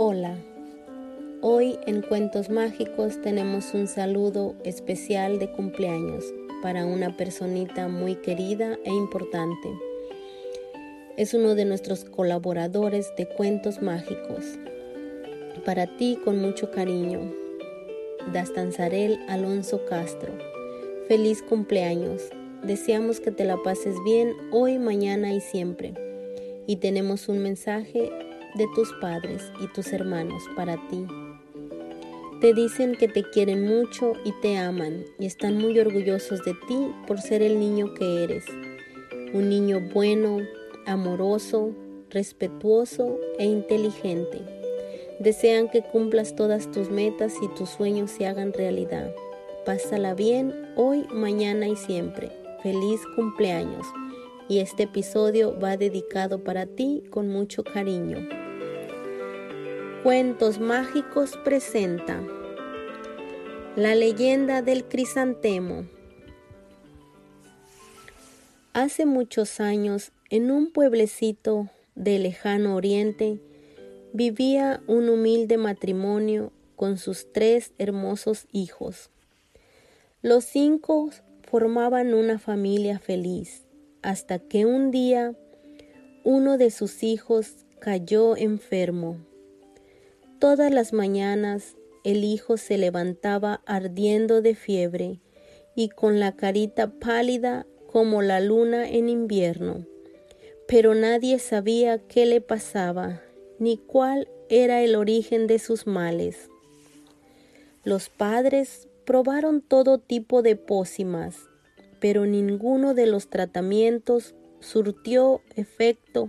Hola, 0.00 0.36
hoy 1.40 1.76
en 1.84 2.02
Cuentos 2.02 2.50
Mágicos 2.50 3.20
tenemos 3.20 3.74
un 3.74 3.88
saludo 3.88 4.54
especial 4.62 5.40
de 5.40 5.50
cumpleaños 5.50 6.24
para 6.62 6.86
una 6.86 7.16
personita 7.16 7.88
muy 7.88 8.14
querida 8.14 8.78
e 8.84 8.90
importante. 8.90 9.68
Es 11.16 11.34
uno 11.34 11.56
de 11.56 11.64
nuestros 11.64 12.04
colaboradores 12.04 13.12
de 13.16 13.26
Cuentos 13.26 13.82
Mágicos. 13.82 14.44
Para 15.64 15.88
ti 15.96 16.16
con 16.24 16.40
mucho 16.40 16.70
cariño, 16.70 17.34
Dastanzarel 18.32 19.18
Alonso 19.26 19.84
Castro. 19.84 20.32
Feliz 21.08 21.42
cumpleaños. 21.42 22.22
Deseamos 22.62 23.18
que 23.18 23.32
te 23.32 23.44
la 23.44 23.56
pases 23.64 23.96
bien 24.04 24.32
hoy, 24.52 24.78
mañana 24.78 25.32
y 25.32 25.40
siempre. 25.40 25.92
Y 26.68 26.76
tenemos 26.76 27.28
un 27.28 27.40
mensaje 27.40 28.12
de 28.58 28.66
tus 28.74 28.92
padres 29.00 29.52
y 29.62 29.68
tus 29.68 29.92
hermanos 29.92 30.42
para 30.56 30.76
ti. 30.88 31.06
Te 32.40 32.52
dicen 32.52 32.96
que 32.96 33.08
te 33.08 33.22
quieren 33.22 33.66
mucho 33.66 34.12
y 34.24 34.32
te 34.42 34.58
aman 34.58 35.04
y 35.18 35.26
están 35.26 35.58
muy 35.58 35.78
orgullosos 35.78 36.44
de 36.44 36.54
ti 36.66 36.92
por 37.06 37.20
ser 37.20 37.42
el 37.42 37.58
niño 37.58 37.94
que 37.94 38.24
eres. 38.24 38.44
Un 39.32 39.48
niño 39.48 39.80
bueno, 39.92 40.38
amoroso, 40.86 41.72
respetuoso 42.10 43.18
e 43.38 43.44
inteligente. 43.44 44.40
Desean 45.20 45.68
que 45.68 45.82
cumplas 45.82 46.36
todas 46.36 46.70
tus 46.70 46.90
metas 46.90 47.34
y 47.42 47.48
tus 47.48 47.70
sueños 47.70 48.10
se 48.10 48.26
hagan 48.26 48.52
realidad. 48.52 49.14
Pásala 49.66 50.14
bien 50.14 50.52
hoy, 50.76 51.06
mañana 51.12 51.68
y 51.68 51.76
siempre. 51.76 52.30
Feliz 52.62 53.00
cumpleaños. 53.16 53.86
Y 54.48 54.60
este 54.60 54.84
episodio 54.84 55.58
va 55.58 55.76
dedicado 55.76 56.42
para 56.42 56.66
ti 56.66 57.04
con 57.10 57.28
mucho 57.28 57.64
cariño. 57.64 58.47
Cuentos 60.04 60.60
Mágicos 60.60 61.36
presenta 61.44 62.22
La 63.74 63.96
leyenda 63.96 64.62
del 64.62 64.84
crisantemo. 64.84 65.86
Hace 68.74 69.06
muchos 69.06 69.58
años, 69.58 70.12
en 70.30 70.52
un 70.52 70.70
pueblecito 70.70 71.68
de 71.96 72.20
lejano 72.20 72.76
oriente, 72.76 73.40
vivía 74.12 74.84
un 74.86 75.08
humilde 75.08 75.58
matrimonio 75.58 76.52
con 76.76 76.96
sus 76.96 77.32
tres 77.32 77.72
hermosos 77.78 78.46
hijos. 78.52 79.10
Los 80.22 80.44
cinco 80.44 81.10
formaban 81.42 82.14
una 82.14 82.38
familia 82.38 83.00
feliz, 83.00 83.64
hasta 84.02 84.38
que 84.38 84.64
un 84.64 84.92
día 84.92 85.34
uno 86.22 86.56
de 86.56 86.70
sus 86.70 87.02
hijos 87.02 87.66
cayó 87.80 88.36
enfermo 88.36 89.16
Todas 90.38 90.72
las 90.72 90.92
mañanas 90.92 91.76
el 92.04 92.22
hijo 92.22 92.58
se 92.58 92.78
levantaba 92.78 93.60
ardiendo 93.66 94.40
de 94.40 94.54
fiebre 94.54 95.18
y 95.74 95.88
con 95.88 96.20
la 96.20 96.36
carita 96.36 96.92
pálida 97.00 97.66
como 97.90 98.22
la 98.22 98.38
luna 98.38 98.88
en 98.88 99.08
invierno, 99.08 99.84
pero 100.68 100.94
nadie 100.94 101.40
sabía 101.40 101.98
qué 101.98 102.24
le 102.24 102.40
pasaba 102.40 103.20
ni 103.58 103.78
cuál 103.78 104.28
era 104.48 104.82
el 104.82 104.94
origen 104.94 105.48
de 105.48 105.58
sus 105.58 105.88
males. 105.88 106.48
Los 107.82 108.08
padres 108.08 108.88
probaron 109.04 109.60
todo 109.60 109.98
tipo 109.98 110.42
de 110.42 110.54
pócimas, 110.54 111.48
pero 111.98 112.26
ninguno 112.26 112.94
de 112.94 113.06
los 113.06 113.28
tratamientos 113.28 114.36
surtió 114.60 115.40
efecto 115.56 116.28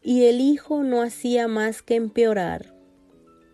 y 0.00 0.26
el 0.26 0.40
hijo 0.40 0.84
no 0.84 1.02
hacía 1.02 1.48
más 1.48 1.82
que 1.82 1.96
empeorar. 1.96 2.79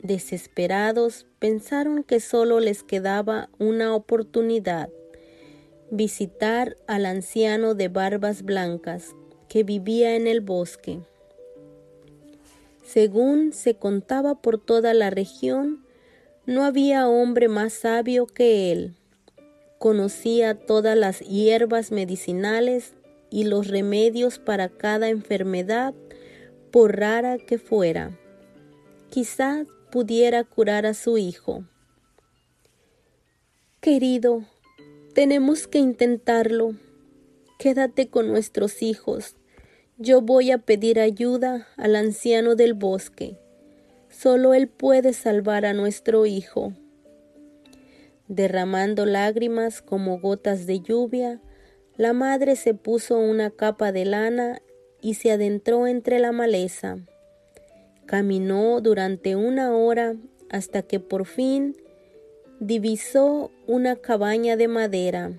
Desesperados, 0.03 1.27
pensaron 1.39 2.05
que 2.05 2.21
solo 2.21 2.61
les 2.61 2.83
quedaba 2.83 3.49
una 3.59 3.95
oportunidad, 3.95 4.91
visitar 5.91 6.77
al 6.87 7.07
anciano 7.07 7.75
de 7.75 7.89
barbas 7.89 8.43
blancas 8.43 9.15
que 9.49 9.63
vivía 9.63 10.17
en 10.17 10.27
el 10.27 10.41
bosque. 10.41 11.01
Según 12.85 13.53
se 13.53 13.75
contaba 13.75 14.41
por 14.41 14.59
toda 14.59 14.95
la 14.95 15.11
región, 15.11 15.85
no 16.47 16.65
había 16.65 17.09
hombre 17.09 17.49
más 17.49 17.73
sabio 17.73 18.27
que 18.27 18.71
él. 18.71 18.95
Conocía 19.79 20.55
todas 20.55 20.97
las 20.97 21.21
hierbas 21.21 21.91
medicinales 21.91 22.95
y 23.31 23.45
los 23.45 23.67
remedios 23.67 24.39
para 24.39 24.69
cada 24.69 25.09
enfermedad, 25.09 25.95
por 26.71 26.97
rara 26.97 27.39
que 27.39 27.59
fuera. 27.59 28.17
Quizás 29.11 29.67
pudiera 29.97 30.45
curar 30.45 30.85
a 30.85 30.93
su 30.93 31.17
hijo. 31.17 31.65
Querido, 33.81 34.45
tenemos 35.15 35.67
que 35.67 35.79
intentarlo. 35.79 36.75
Quédate 37.59 38.11
con 38.11 38.29
nuestros 38.29 38.83
hijos. 38.83 39.37
Yo 39.97 40.21
voy 40.21 40.51
a 40.51 40.59
pedir 40.59 41.01
ayuda 41.01 41.67
al 41.79 41.97
anciano 41.97 42.57
del 42.57 42.75
bosque. 42.75 43.39
Solo 44.11 44.53
él 44.53 44.69
puede 44.69 45.15
salvar 45.15 45.65
a 45.65 45.73
nuestro 45.73 46.27
hijo. 46.27 46.75
Derramando 48.29 49.07
lágrimas 49.07 49.81
como 49.81 50.21
gotas 50.21 50.67
de 50.67 50.81
lluvia, 50.81 51.41
la 51.97 52.13
madre 52.13 52.57
se 52.57 52.75
puso 52.75 53.17
una 53.17 53.51
capa 53.51 53.93
de 53.93 54.05
lana 54.05 54.61
y 55.01 55.15
se 55.15 55.31
adentró 55.31 55.87
entre 55.87 56.19
la 56.19 56.33
maleza. 56.33 56.99
Caminó 58.07 58.81
durante 58.81 59.37
una 59.37 59.77
hora 59.77 60.15
hasta 60.51 60.83
que 60.83 61.01
por 61.01 61.27
fin 61.27 61.77
divisó 62.61 63.51
una 63.67 63.97
cabaña 63.97 64.57
de 64.57 64.69
madera 64.69 65.33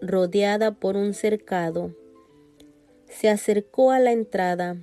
rodeada 0.00 0.72
por 0.72 0.96
un 0.96 1.14
cercado. 1.14 1.94
Se 3.08 3.28
acercó 3.28 3.90
a 3.90 3.98
la 3.98 4.12
entrada, 4.12 4.76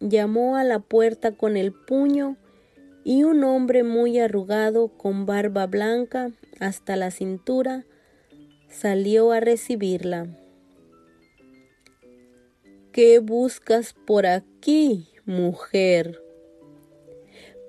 llamó 0.00 0.56
a 0.56 0.64
la 0.64 0.78
puerta 0.78 1.32
con 1.32 1.56
el 1.56 1.72
puño 1.72 2.36
y 3.04 3.24
un 3.24 3.44
hombre 3.44 3.82
muy 3.82 4.18
arrugado 4.18 4.88
con 4.88 5.26
barba 5.26 5.66
blanca 5.66 6.30
hasta 6.60 6.96
la 6.96 7.10
cintura 7.10 7.84
salió 8.68 9.32
a 9.32 9.40
recibirla. 9.40 10.26
¿Qué 12.92 13.18
buscas 13.18 13.94
por 13.94 14.26
aquí, 14.26 15.08
mujer? 15.24 16.22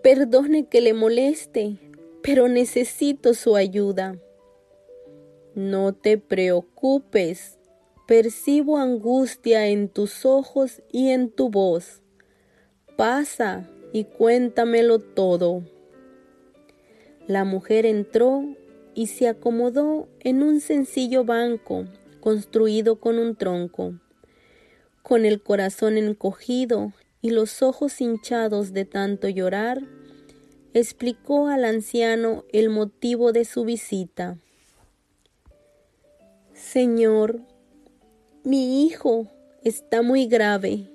Perdone 0.04 0.68
que 0.68 0.82
le 0.82 0.94
moleste, 0.94 1.78
pero 2.22 2.50
necesito 2.50 3.34
su 3.34 3.56
ayuda. 3.56 4.18
No 5.56 5.94
te 5.94 6.18
preocupes, 6.18 7.58
percibo 8.06 8.80
angustia 8.80 9.68
en 9.68 9.88
tus 9.88 10.26
ojos 10.26 10.82
y 10.92 11.12
en 11.12 11.32
tu 11.32 11.50
voz. 11.50 12.02
Pasa 12.98 13.70
y 13.94 14.04
cuéntamelo 14.04 15.00
todo. 15.00 15.64
La 17.26 17.46
mujer 17.46 17.86
entró 17.86 18.44
y 18.94 19.08
se 19.08 19.30
acomodó 19.30 20.10
en 20.20 20.44
un 20.44 20.60
sencillo 20.60 21.24
banco 21.24 21.86
construido 22.20 23.00
con 23.00 23.20
un 23.20 23.38
tronco. 23.38 23.94
Con 25.02 25.24
el 25.24 25.42
corazón 25.42 25.98
encogido 25.98 26.92
y 27.24 27.30
los 27.30 27.64
ojos 27.64 28.02
hinchados 28.02 28.74
de 28.74 28.84
tanto 28.84 29.30
llorar, 29.30 29.82
explicó 30.74 31.48
al 31.48 31.64
anciano 31.64 32.44
el 32.52 32.70
motivo 32.70 33.32
de 33.32 33.46
su 33.46 33.64
visita. 33.64 34.38
Señor, 36.54 37.40
mi 38.44 38.86
hijo 38.86 39.28
está 39.64 40.02
muy 40.02 40.28
grave. 40.28 40.92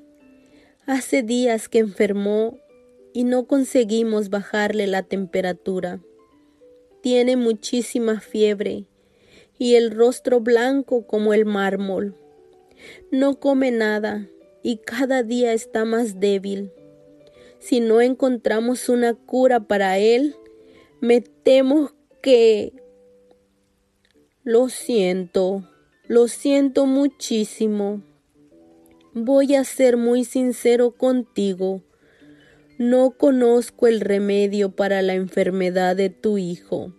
Hace 0.85 1.23
días 1.23 1.67
que 1.71 1.79
enfermó 1.79 2.59
y 3.15 3.25
no 3.25 3.47
conseguimos 3.47 4.29
bajarle 4.29 4.87
la 4.87 5.05
temperatura. 5.05 5.99
Tiene 7.01 7.37
muchísima 7.37 8.21
fiebre 8.21 8.85
y 9.59 9.77
el 9.77 9.91
rostro 9.93 10.41
blanco 10.41 11.07
como 11.07 11.33
el 11.33 11.47
mármol. 11.47 12.15
No 13.11 13.41
come 13.41 13.71
nada 13.71 14.29
y 14.69 14.77
cada 14.77 15.23
día 15.23 15.55
está 15.55 15.87
más 15.87 16.21
débil. 16.21 16.73
Si 17.59 17.81
no 17.81 18.03
encontramos 18.03 18.91
una 18.91 19.15
cura 19.15 19.61
para 19.61 19.97
él, 19.97 20.37
me 21.01 21.23
temo 21.23 21.93
que... 22.21 22.75
Lo 24.45 24.69
siento, 24.69 25.67
lo 26.07 26.29
siento 26.29 26.85
muchísimo. 26.85 28.03
Voy 29.15 29.55
a 29.55 29.65
ser 29.65 29.97
muy 29.97 30.27
sincero 30.27 30.91
contigo. 30.91 31.83
No 32.77 33.13
conozco 33.13 33.87
el 33.87 34.03
remedio 34.03 34.77
para 34.77 35.01
la 35.01 35.15
enfermedad 35.15 35.97
de 35.97 36.11
tu 36.11 36.37
hijo, 36.37 36.93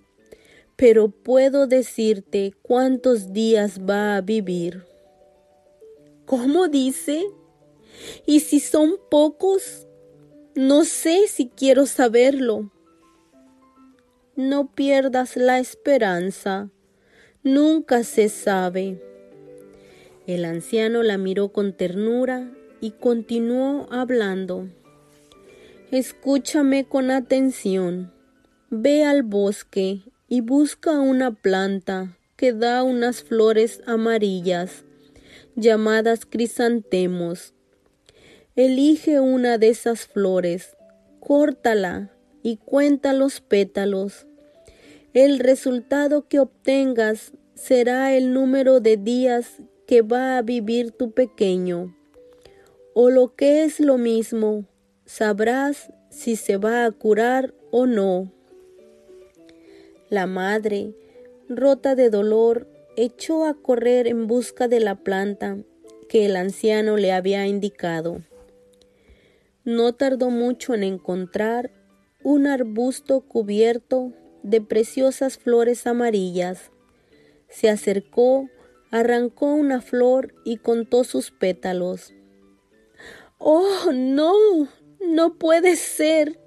pero 0.75 1.09
puedo 1.09 1.67
decirte 1.67 2.55
cuántos 2.63 3.31
días 3.31 3.79
va 3.87 4.15
a 4.15 4.21
vivir. 4.21 4.85
¿Cómo 6.25 6.67
dice? 6.67 7.25
¿Y 8.25 8.41
si 8.41 8.59
son 8.59 8.97
pocos? 9.09 9.87
No 10.55 10.83
sé 10.85 11.27
si 11.27 11.47
quiero 11.47 11.85
saberlo. 11.85 12.71
No 14.35 14.73
pierdas 14.73 15.35
la 15.35 15.59
esperanza. 15.59 16.69
Nunca 17.43 18.03
se 18.03 18.29
sabe. 18.29 19.01
El 20.27 20.45
anciano 20.45 21.03
la 21.03 21.17
miró 21.17 21.49
con 21.49 21.73
ternura 21.73 22.51
y 22.81 22.91
continuó 22.91 23.87
hablando. 23.91 24.69
Escúchame 25.91 26.85
con 26.85 27.11
atención. 27.11 28.13
Ve 28.69 29.03
al 29.03 29.23
bosque 29.23 30.01
y 30.27 30.41
busca 30.41 30.99
una 30.99 31.31
planta 31.31 32.17
que 32.35 32.53
da 32.53 32.83
unas 32.83 33.23
flores 33.23 33.81
amarillas 33.85 34.83
llamadas 35.55 36.25
crisantemos. 36.25 37.53
Elige 38.55 39.19
una 39.19 39.57
de 39.57 39.69
esas 39.69 40.07
flores, 40.07 40.75
córtala 41.19 42.11
y 42.41 42.57
cuenta 42.57 43.13
los 43.13 43.41
pétalos. 43.41 44.25
El 45.13 45.39
resultado 45.39 46.27
que 46.27 46.39
obtengas 46.39 47.31
será 47.53 48.15
el 48.15 48.33
número 48.33 48.79
de 48.79 48.97
días 48.97 49.57
que 49.85 50.01
va 50.01 50.37
a 50.37 50.41
vivir 50.41 50.91
tu 50.91 51.11
pequeño. 51.11 51.95
O 52.93 53.09
lo 53.09 53.35
que 53.35 53.63
es 53.63 53.79
lo 53.79 53.97
mismo, 53.97 54.65
sabrás 55.05 55.93
si 56.09 56.35
se 56.35 56.57
va 56.57 56.85
a 56.85 56.91
curar 56.91 57.53
o 57.71 57.85
no. 57.85 58.31
La 60.09 60.25
madre, 60.25 60.95
rota 61.47 61.95
de 61.95 62.09
dolor, 62.09 62.67
echó 62.97 63.45
a 63.45 63.53
correr 63.53 64.07
en 64.07 64.27
busca 64.27 64.67
de 64.67 64.79
la 64.79 64.95
planta 64.95 65.57
que 66.09 66.25
el 66.25 66.35
anciano 66.35 66.97
le 66.97 67.11
había 67.11 67.45
indicado. 67.45 68.21
No 69.69 69.93
tardó 69.93 70.31
mucho 70.31 70.73
en 70.73 70.81
encontrar 70.81 71.69
un 72.23 72.47
arbusto 72.47 73.21
cubierto 73.21 74.11
de 74.41 74.61
preciosas 74.61 75.37
flores 75.37 75.85
amarillas. 75.85 76.71
Se 77.49 77.69
acercó, 77.69 78.49
arrancó 78.89 79.53
una 79.53 79.79
flor 79.79 80.33
y 80.43 80.57
contó 80.57 81.03
sus 81.03 81.29
pétalos. 81.29 82.15
¡Oh, 83.37 83.91
no! 83.93 84.33
No 85.07 85.37
puede 85.37 85.75
ser. 85.75 86.39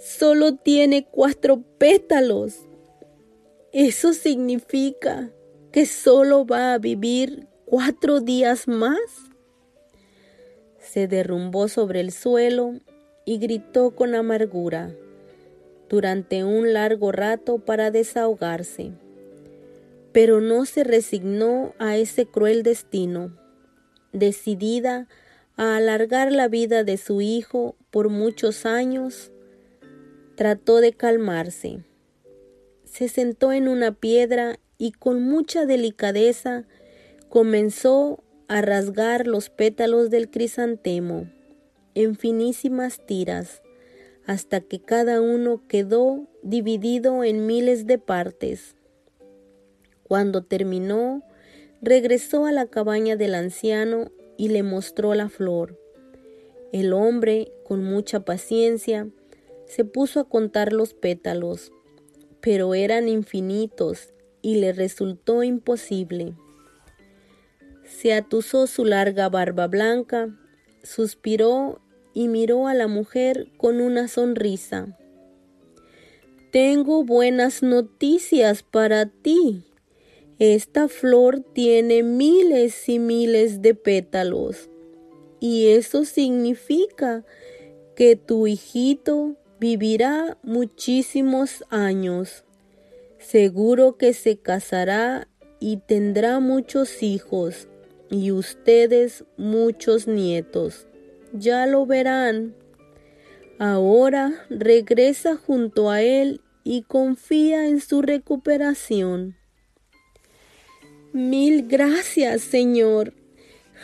Solo 0.00 0.56
tiene 0.56 1.06
cuatro 1.10 1.62
pétalos. 1.76 2.60
Eso 3.70 4.14
significa 4.14 5.30
que 5.72 5.84
solo 5.84 6.46
va 6.46 6.72
a 6.72 6.78
vivir 6.78 7.48
cuatro 7.66 8.20
días 8.22 8.66
más. 8.66 8.98
Se 10.96 11.08
derrumbó 11.08 11.68
sobre 11.68 12.00
el 12.00 12.10
suelo 12.10 12.72
y 13.26 13.36
gritó 13.36 13.90
con 13.90 14.14
amargura 14.14 14.94
durante 15.90 16.42
un 16.42 16.72
largo 16.72 17.12
rato 17.12 17.58
para 17.58 17.90
desahogarse. 17.90 18.92
Pero 20.12 20.40
no 20.40 20.64
se 20.64 20.84
resignó 20.84 21.74
a 21.78 21.98
ese 21.98 22.24
cruel 22.24 22.62
destino, 22.62 23.36
decidida 24.14 25.06
a 25.58 25.76
alargar 25.76 26.32
la 26.32 26.48
vida 26.48 26.82
de 26.82 26.96
su 26.96 27.20
hijo 27.20 27.76
por 27.90 28.08
muchos 28.08 28.64
años, 28.64 29.32
trató 30.34 30.80
de 30.80 30.94
calmarse. 30.94 31.84
Se 32.86 33.10
sentó 33.10 33.52
en 33.52 33.68
una 33.68 33.92
piedra 33.92 34.58
y 34.78 34.92
con 34.92 35.22
mucha 35.22 35.66
delicadeza 35.66 36.64
comenzó 37.28 38.22
a 38.48 38.62
rasgar 38.62 39.26
los 39.26 39.50
pétalos 39.50 40.10
del 40.10 40.30
crisantemo 40.30 41.28
en 41.94 42.14
finísimas 42.14 43.04
tiras 43.06 43.62
hasta 44.26 44.60
que 44.60 44.80
cada 44.80 45.20
uno 45.20 45.62
quedó 45.68 46.26
dividido 46.42 47.24
en 47.24 47.46
miles 47.46 47.86
de 47.86 47.98
partes. 47.98 48.76
Cuando 50.02 50.42
terminó, 50.42 51.22
regresó 51.80 52.46
a 52.46 52.52
la 52.52 52.66
cabaña 52.66 53.16
del 53.16 53.34
anciano 53.34 54.10
y 54.36 54.48
le 54.48 54.62
mostró 54.62 55.14
la 55.14 55.28
flor. 55.28 55.80
El 56.72 56.92
hombre, 56.92 57.52
con 57.64 57.82
mucha 57.82 58.20
paciencia, 58.20 59.08
se 59.66 59.84
puso 59.84 60.20
a 60.20 60.28
contar 60.28 60.72
los 60.72 60.94
pétalos, 60.94 61.72
pero 62.40 62.74
eran 62.74 63.08
infinitos 63.08 64.12
y 64.42 64.56
le 64.56 64.72
resultó 64.72 65.42
imposible. 65.42 66.34
Se 67.86 68.12
atusó 68.12 68.66
su 68.66 68.84
larga 68.84 69.28
barba 69.28 69.68
blanca, 69.68 70.36
suspiró 70.82 71.80
y 72.12 72.28
miró 72.28 72.66
a 72.66 72.74
la 72.74 72.88
mujer 72.88 73.48
con 73.56 73.80
una 73.80 74.08
sonrisa. 74.08 74.98
Tengo 76.50 77.04
buenas 77.04 77.62
noticias 77.62 78.62
para 78.62 79.06
ti. 79.06 79.64
Esta 80.38 80.88
flor 80.88 81.40
tiene 81.52 82.02
miles 82.02 82.88
y 82.88 82.98
miles 82.98 83.62
de 83.62 83.74
pétalos 83.74 84.68
y 85.40 85.68
eso 85.68 86.04
significa 86.04 87.24
que 87.94 88.16
tu 88.16 88.46
hijito 88.46 89.36
vivirá 89.60 90.38
muchísimos 90.42 91.64
años. 91.70 92.44
Seguro 93.18 93.96
que 93.96 94.12
se 94.12 94.36
casará 94.38 95.28
y 95.60 95.78
tendrá 95.78 96.40
muchos 96.40 97.02
hijos 97.02 97.68
y 98.10 98.30
ustedes 98.30 99.24
muchos 99.36 100.06
nietos. 100.06 100.86
Ya 101.32 101.66
lo 101.66 101.86
verán. 101.86 102.54
Ahora 103.58 104.32
regresa 104.50 105.36
junto 105.36 105.90
a 105.90 106.02
él 106.02 106.40
y 106.64 106.82
confía 106.82 107.66
en 107.66 107.80
su 107.80 108.02
recuperación. 108.02 109.36
Mil 111.12 111.66
gracias, 111.66 112.42
Señor. 112.42 113.14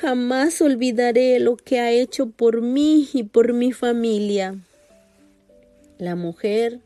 Jamás 0.00 0.60
olvidaré 0.60 1.38
lo 1.38 1.56
que 1.56 1.78
ha 1.78 1.90
hecho 1.90 2.30
por 2.30 2.60
mí 2.60 3.08
y 3.12 3.24
por 3.24 3.52
mi 3.52 3.72
familia. 3.72 4.56
La 5.98 6.16
mujer 6.16 6.80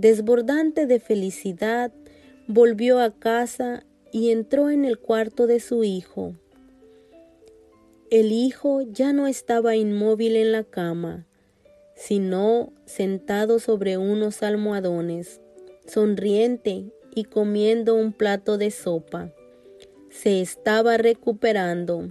desbordante 0.00 0.86
de 0.86 0.98
felicidad, 0.98 1.92
volvió 2.46 3.00
a 3.00 3.10
casa 3.10 3.84
y 4.12 4.30
entró 4.30 4.70
en 4.70 4.86
el 4.86 4.98
cuarto 4.98 5.46
de 5.46 5.60
su 5.60 5.84
hijo. 5.84 6.34
El 8.10 8.32
hijo 8.32 8.82
ya 8.82 9.12
no 9.12 9.28
estaba 9.28 9.76
inmóvil 9.76 10.34
en 10.34 10.50
la 10.50 10.64
cama, 10.64 11.28
sino 11.94 12.72
sentado 12.84 13.60
sobre 13.60 13.98
unos 13.98 14.42
almohadones, 14.42 15.40
sonriente 15.86 16.86
y 17.14 17.22
comiendo 17.22 17.94
un 17.94 18.12
plato 18.12 18.58
de 18.58 18.72
sopa. 18.72 19.32
Se 20.10 20.40
estaba 20.40 20.96
recuperando. 20.96 22.08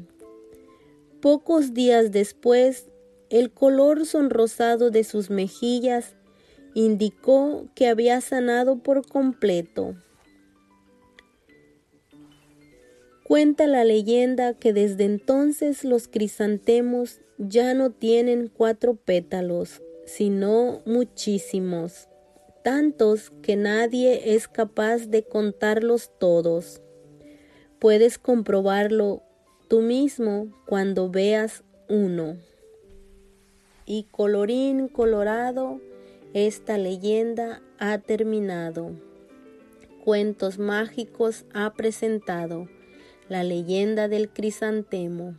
Pocos 1.20 1.74
días 1.74 2.14
después, 2.14 2.88
el 3.30 3.52
color 3.52 4.06
sonrosado 4.06 4.92
de 4.92 5.04
sus 5.04 5.30
mejillas 5.30 6.16
indicó 6.76 7.68
que 7.76 7.88
había 7.88 8.22
sanado 8.22 8.78
por 8.78 9.06
completo. 9.06 9.96
Cuenta 13.30 13.68
la 13.68 13.84
leyenda 13.84 14.56
que 14.56 14.74
desde 14.74 15.04
entonces 15.06 15.84
los 15.84 16.08
crisantemos 16.08 17.22
ya 17.38 17.76
no 17.76 17.92
tienen 17.92 18.48
cuatro 18.48 18.96
pétalos, 18.96 19.84
sino 20.08 20.82
muchísimos, 20.88 22.08
tantos 22.64 23.32
que 23.44 23.56
nadie 23.56 24.34
es 24.34 24.48
capaz 24.48 25.10
de 25.10 25.22
contarlos 25.22 26.10
todos. 26.18 26.82
Puedes 27.78 28.18
comprobarlo 28.18 29.22
tú 29.68 29.82
mismo 29.82 30.48
cuando 30.66 31.12
veas 31.12 31.64
uno. 31.88 32.36
Y 33.86 34.08
colorín 34.10 34.88
colorado, 34.88 35.80
esta 36.34 36.80
leyenda 36.80 37.62
ha 37.78 38.00
terminado. 38.00 38.90
Cuentos 40.04 40.58
Mágicos 40.58 41.46
ha 41.54 41.72
presentado 41.76 42.68
la 43.30 43.44
leyenda 43.44 44.08
del 44.08 44.30
crisantemo. 44.30 45.36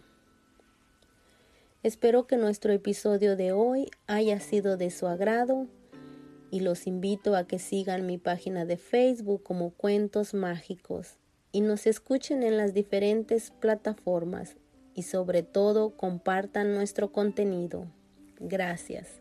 Espero 1.82 2.28
que 2.28 2.36
nuestro 2.36 2.72
episodio 2.72 3.34
de 3.34 3.50
hoy 3.50 3.90
haya 4.06 4.38
sido 4.38 4.76
de 4.76 4.90
su 4.90 5.08
agrado 5.08 5.66
y 6.52 6.60
los 6.60 6.86
invito 6.86 7.34
a 7.34 7.48
que 7.48 7.58
sigan 7.58 8.06
mi 8.06 8.16
página 8.16 8.64
de 8.64 8.76
Facebook 8.76 9.42
como 9.42 9.70
Cuentos 9.70 10.34
Mágicos 10.34 11.16
y 11.50 11.62
nos 11.62 11.88
escuchen 11.88 12.44
en 12.44 12.56
las 12.56 12.74
diferentes 12.74 13.50
plataformas 13.50 14.54
y 14.94 15.02
sobre 15.02 15.42
todo 15.42 15.96
compartan 15.96 16.74
nuestro 16.74 17.10
contenido. 17.10 17.86
Gracias. 18.38 19.19